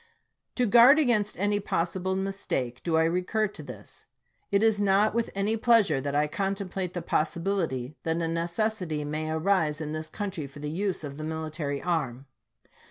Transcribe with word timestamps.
To 0.55 0.65
guard 0.65 0.97
against 0.97 1.37
any 1.37 1.59
possible 1.59 2.15
mistake 2.15 2.81
do 2.81 2.97
I 2.97 3.03
recur 3.03 3.47
to 3.49 3.61
this. 3.61 4.07
It 4.49 4.63
is 4.63 4.81
not 4.81 5.13
with 5.13 5.29
any 5.35 5.55
pleasure 5.57 6.01
that 6.01 6.15
I 6.15 6.25
contemplate 6.25 6.95
the 6.95 7.03
possibility 7.03 7.95
that 8.01 8.15
a 8.15 8.19
neces 8.21 8.81
sity 8.87 9.05
may 9.05 9.29
arise 9.29 9.79
in 9.79 9.91
this 9.91 10.09
country 10.09 10.47
for 10.47 10.57
the 10.57 10.71
use 10.71 11.03
of 11.03 11.17
the 11.17 11.23
military 11.23 11.83
arm. 11.83 12.25